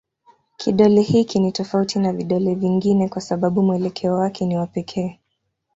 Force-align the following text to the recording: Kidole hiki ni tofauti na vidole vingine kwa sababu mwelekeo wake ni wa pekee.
Kidole 0.57 1.01
hiki 1.01 1.39
ni 1.39 1.51
tofauti 1.51 1.99
na 1.99 2.13
vidole 2.13 2.55
vingine 2.55 3.09
kwa 3.09 3.21
sababu 3.21 3.61
mwelekeo 3.63 4.13
wake 4.13 4.45
ni 4.45 4.57
wa 4.57 4.67
pekee. 4.67 5.19